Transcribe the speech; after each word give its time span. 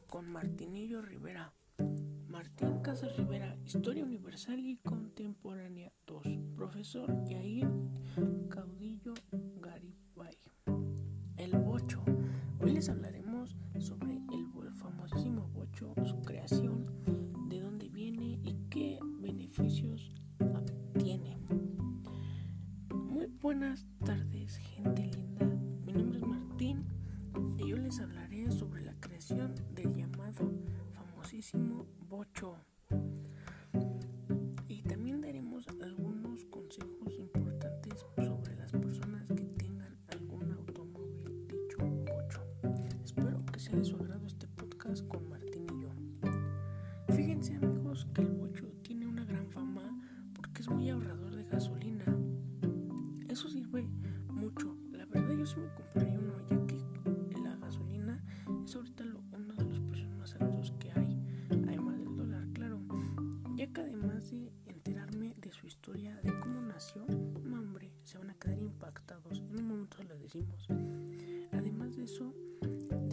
con 0.00 0.28
Martinillo 0.30 1.02
Rivera. 1.02 1.52
Martín 2.28 2.80
Casas 2.80 3.16
Rivera, 3.16 3.56
Historia 3.64 4.04
Universal 4.04 4.58
y 4.60 4.78
Contemporánea 4.78 5.92
2. 6.06 6.22
Profesor 6.56 7.24
Yair 7.26 7.68
Caudillo 8.48 9.14
Garibay. 9.60 10.38
El 11.36 11.58
bocho. 11.58 12.04
Hoy 12.60 12.72
les 12.72 12.88
hablaremos 12.88 13.56
sobre 13.80 14.12
el 14.32 14.72
famosísimo 14.72 15.48
bocho, 15.48 15.94
su 16.04 16.20
creación, 16.22 16.81
sea 43.72 43.78
de 43.78 43.84
su 43.86 43.96
agrado 43.96 44.26
este 44.26 44.46
podcast 44.48 45.06
con 45.08 45.30
Martín 45.30 45.64
y 45.64 45.82
yo. 45.82 45.88
Fíjense 47.14 47.56
amigos 47.56 48.06
que 48.12 48.20
el 48.20 48.28
bocho 48.28 48.66
tiene 48.82 49.06
una 49.06 49.24
gran 49.24 49.48
fama 49.48 49.98
porque 50.34 50.60
es 50.60 50.68
muy 50.68 50.90
ahorrador 50.90 51.34
de 51.34 51.44
gasolina. 51.44 52.04
Eso 53.28 53.48
sirve 53.48 53.88
mucho. 54.28 54.76
La 54.92 55.06
verdad 55.06 55.34
yo 55.34 55.46
sí 55.46 55.56
me 55.58 55.68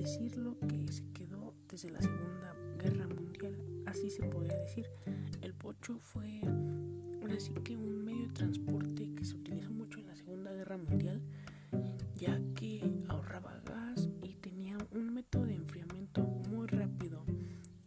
decir 0.09 0.37
lo 0.37 0.57
que 0.61 0.91
se 0.91 1.03
quedó 1.13 1.53
desde 1.69 1.91
la 1.91 2.01
Segunda 2.01 2.55
Guerra 2.79 3.07
Mundial, 3.07 3.55
así 3.85 4.09
se 4.09 4.23
podría 4.23 4.57
decir. 4.57 4.87
El 5.43 5.53
pocho 5.53 5.99
fue 5.99 6.41
ahora 7.21 7.39
sí 7.39 7.53
que 7.63 7.77
un 7.77 8.03
medio 8.03 8.25
de 8.25 8.33
transporte 8.33 9.13
que 9.13 9.23
se 9.23 9.35
utilizó 9.35 9.69
mucho 9.69 9.99
en 9.99 10.07
la 10.07 10.15
Segunda 10.15 10.51
Guerra 10.51 10.77
Mundial, 10.77 11.21
ya 12.15 12.41
que 12.55 12.81
ahorraba 13.07 13.61
gas 13.63 14.09
y 14.23 14.33
tenía 14.37 14.79
un 14.95 15.13
método 15.13 15.45
de 15.45 15.53
enfriamiento 15.53 16.23
muy 16.23 16.65
rápido. 16.65 17.23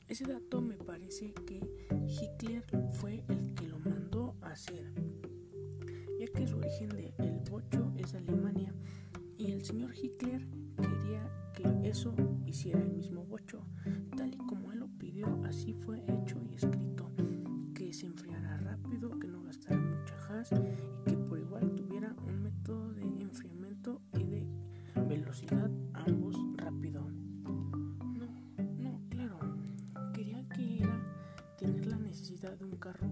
Ese 0.07 0.25
dato 0.25 0.63
me 0.63 0.77
parece 0.77 1.35
que 1.45 1.59
Hitler 2.07 2.65
fue 2.93 3.25
el 3.31 3.53
que 3.55 3.67
lo 3.67 3.81
mandó 3.81 4.37
a 4.43 4.53
hacer, 4.53 4.93
ya 6.21 6.27
que 6.29 6.47
su 6.47 6.57
origen 6.57 6.91
del 6.91 7.13
el 7.19 7.41
bocho 7.51 7.93
es 7.97 8.15
Alemania 8.15 8.73
y 9.37 9.51
el 9.51 9.65
señor 9.65 9.93
Hitler 10.01 10.47
quería 10.77 11.42
que 11.53 11.89
eso 11.89 12.15
hiciera 12.47 12.81
el 12.81 12.91
mismo 12.91 13.25
bocho, 13.25 13.65
tal 14.17 14.35
y 14.35 14.39
como 14.39 14.73
él 14.73 14.81
lo 14.81 14.89
pidió, 14.89 15.27
así 15.45 15.75
fue 15.75 16.03
hecho 16.07 16.41
y 16.51 16.55
escrito, 16.55 17.11
que 17.75 17.93
se 17.93 18.07
enfriara 18.07 18.57
rápido, 18.59 19.19
que 19.19 19.29
no 19.29 19.43
gastara 19.43 19.79
mucha 19.79 20.17
gas 20.29 20.51
y 20.53 21.11
que 21.11 21.17
por 21.17 21.39
igual 21.39 21.75
tuviera 21.75 22.15
un 22.27 22.43
método 22.43 22.93
de 22.95 23.03
enfriamiento 23.21 24.01
y 24.15 24.25
de 24.25 24.47
velocidad 25.09 25.71
ambos 25.95 26.37
rápido. 26.57 27.09
No, 27.11 28.27
no, 28.79 29.01
claro, 29.11 29.39
quería 30.13 30.47
que 30.49 30.79
era 30.79 30.99
tener 31.59 31.87
la 31.87 31.97
necesidad 31.97 32.57
de 32.59 32.65
un 32.65 32.77
carro 32.77 33.07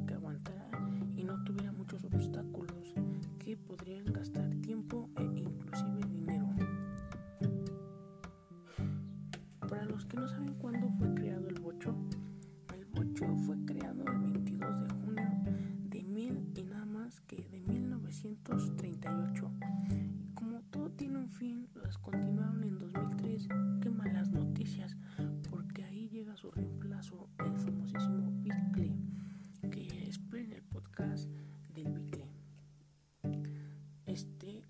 que 17.19 17.43
de 17.50 17.60
1938. 17.60 19.50
Como 20.34 20.60
todo 20.71 20.91
tiene 20.93 21.19
un 21.19 21.28
fin, 21.28 21.69
las 21.75 21.98
continuaron 21.98 22.62
en 22.62 22.78
2003. 22.78 23.48
Qué 23.81 23.91
malas 23.91 24.31
noticias, 24.31 24.97
porque 25.50 25.82
ahí 25.84 26.09
llega 26.09 26.37
su 26.37 26.53
reemplazo, 26.53 27.28
el 27.38 27.56
famosísimo 27.59 28.31
Bicle, 28.43 28.97
que 29.72 30.09
esperen 30.09 30.53
el 30.53 30.62
podcast 30.62 31.28
del 31.75 31.91
Bicle. 31.93 32.28
Este 34.06 34.62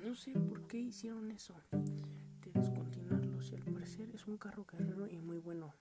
no 0.00 0.14
sé 0.14 0.32
por 0.32 0.66
qué 0.66 0.78
hicieron 0.78 1.30
eso 1.30 1.54
de 1.72 2.52
descontinuarlo 2.52 3.40
si 3.40 3.54
al 3.54 3.62
parecer 3.62 4.10
es 4.10 4.26
un 4.26 4.36
carro 4.36 4.66
guerrero 4.70 5.08
y 5.08 5.16
muy 5.16 5.38
bueno. 5.38 5.72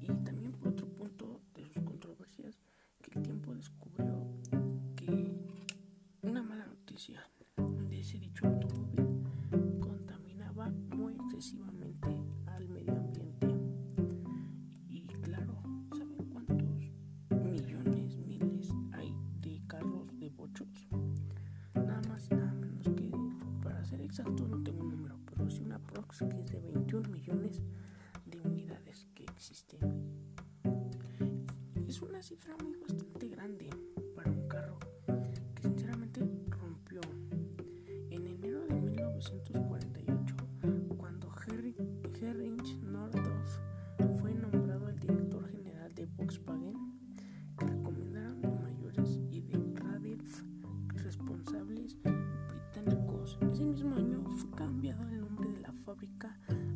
Y 0.00 0.06
también 0.06 0.35
tiempo 3.26 3.54
descubrió 3.54 3.85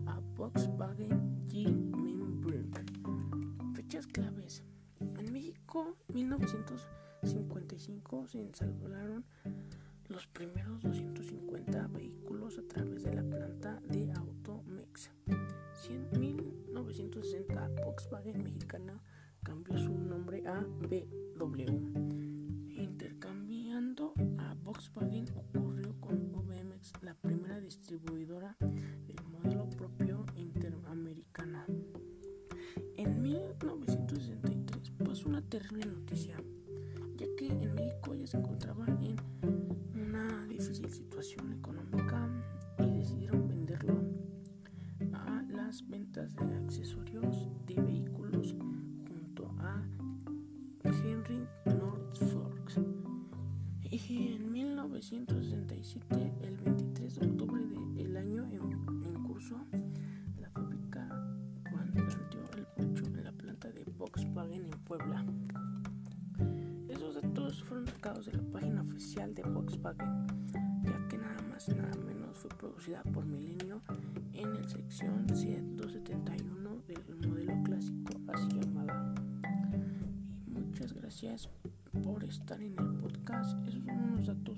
a 0.06 0.18
Volkswagen 0.34 1.46
G-Memberg. 1.48 2.82
Fechas 3.74 4.06
claves. 4.06 4.62
En 5.18 5.32
México, 5.32 5.98
1955 6.08 8.28
se 8.28 8.40
ensamblaron 8.40 9.26
los 10.08 10.26
primeros 10.28 10.80
250 10.80 11.88
vehículos 11.88 12.58
a 12.58 12.62
través 12.62 13.02
de 13.02 13.12
la 13.14 13.22
planta 13.22 13.78
de 13.90 14.10
Automex. 14.12 15.10
En 15.26 15.46
1960, 16.18 17.68
Volkswagen 17.84 18.42
mexicana 18.42 19.02
cambió 19.42 19.76
su 19.76 19.98
nombre 19.98 20.42
a 20.46 20.60
BW. 20.60 22.70
Intercambiando 22.70 24.14
a 24.38 24.54
Volkswagen 24.54 25.26
la 27.02 27.14
primera 27.14 27.58
distribuidora 27.60 28.56
del 28.60 29.22
modelo 29.30 29.68
propio 29.70 30.26
interamericana. 30.36 31.64
En 32.96 33.22
1963 33.22 34.90
pasó 35.04 35.28
una 35.28 35.42
terrible 35.42 35.86
noticia, 35.86 36.36
ya 37.16 37.26
que 37.38 37.48
en 37.48 37.74
México 37.74 38.14
ya 38.14 38.26
se 38.26 38.36
encontraba 38.36 38.86
en 38.86 39.16
una 39.94 40.46
difícil 40.46 40.90
situación 40.90 41.52
económica 41.52 42.28
y 42.78 42.90
decidieron 42.90 43.48
venderlo 43.48 44.04
a 45.14 45.42
las 45.48 45.88
ventas 45.88 46.36
de 46.36 46.54
accesorios 46.56 47.48
de 47.66 47.80
vehículos 47.80 48.54
junto 49.08 49.54
a 49.58 49.82
Henry 50.84 51.46
1967, 55.00 56.30
el 56.42 56.58
23 56.58 57.14
de 57.14 57.26
octubre 57.26 57.64
del 57.94 58.16
año 58.18 58.44
en, 58.52 59.06
en 59.06 59.22
curso, 59.22 59.56
la 60.38 60.50
fábrica 60.50 61.08
cuando 61.70 62.04
planteó 62.06 62.42
el 62.58 62.66
pocho 62.66 63.06
en 63.06 63.24
la 63.24 63.32
planta 63.32 63.70
de 63.70 63.82
Volkswagen 63.96 64.66
en 64.66 64.78
Puebla. 64.80 65.24
Esos 66.86 67.14
datos 67.14 67.62
fueron 67.62 67.86
sacados 67.86 68.26
de 68.26 68.34
la 68.34 68.42
página 68.52 68.82
oficial 68.82 69.34
de 69.34 69.42
Volkswagen, 69.44 70.26
ya 70.84 71.08
que 71.08 71.16
nada 71.16 71.40
más 71.48 71.66
y 71.70 71.74
nada 71.76 71.96
menos 72.04 72.36
fue 72.36 72.50
producida 72.50 73.02
por 73.04 73.24
Milenio 73.24 73.80
en 74.34 74.54
el 74.54 74.68
sección 74.68 75.26
271 75.26 76.82
del 76.86 77.26
modelo 77.26 77.54
clásico 77.62 78.12
así 78.34 78.48
llamada. 78.48 79.14
Y 80.46 80.50
muchas 80.50 80.92
gracias 80.92 81.48
por 82.04 82.22
estar 82.24 82.60
en 82.60 82.78
el 82.78 82.94
podcast. 82.94 83.58
Esos 83.66 83.84
son 83.84 83.98
unos 83.98 84.26
datos 84.26 84.49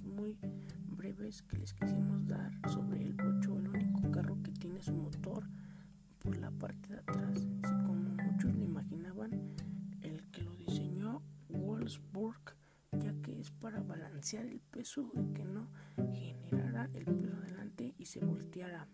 que 1.40 1.56
les 1.56 1.72
quisimos 1.72 2.26
dar 2.26 2.52
sobre 2.68 3.00
el 3.00 3.14
Bocho, 3.14 3.58
el 3.58 3.68
único 3.68 4.10
carro 4.10 4.36
que 4.42 4.50
tiene 4.52 4.82
su 4.82 4.92
motor 4.92 5.48
por 6.18 6.36
la 6.36 6.50
parte 6.50 6.88
de 6.88 6.98
atrás. 6.98 7.30
Así 7.62 7.74
como 7.86 7.94
muchos 7.94 8.54
lo 8.54 8.64
imaginaban, 8.64 9.30
el 10.02 10.22
que 10.30 10.42
lo 10.42 10.54
diseñó 10.56 11.22
Wolfsburg, 11.48 12.54
ya 12.92 13.14
que 13.22 13.40
es 13.40 13.50
para 13.50 13.80
balancear 13.80 14.44
el 14.44 14.60
peso 14.60 15.10
y 15.14 15.32
que 15.32 15.44
no 15.44 15.68
generara 16.12 16.90
el 16.92 17.06
peso 17.06 17.34
adelante 17.38 17.94
y 17.96 18.04
se 18.04 18.20
volteara. 18.20 18.86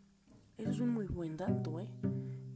Eso 0.56 0.70
es 0.70 0.78
un 0.78 0.90
muy 0.90 1.06
buen 1.06 1.36
dato, 1.36 1.80
¿eh? 1.80 1.88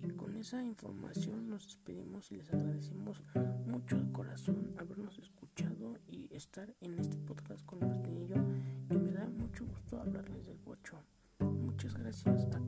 Y 0.02 0.10
con 0.10 0.36
esa 0.36 0.62
información 0.62 1.48
nos 1.48 1.64
despedimos 1.64 2.30
y 2.30 2.36
les 2.36 2.52
agradecemos 2.52 3.20
mucho 3.66 3.98
de 3.98 4.12
corazón 4.12 4.74
habernos 4.78 5.18
escuchado 5.18 5.98
y 6.06 6.28
estar 6.32 6.72
en 6.80 6.98
este 6.98 7.16
podcast 7.16 7.64
con 7.64 7.80
Martín 7.80 8.18
y 8.18 8.26
yo. 8.28 9.01
Mucho 9.36 9.64
gusto 9.66 10.00
hablarles 10.00 10.46
del 10.46 10.58
bocho. 10.58 10.96
Muchas 11.40 11.94
gracias 11.94 12.46
a 12.54 12.60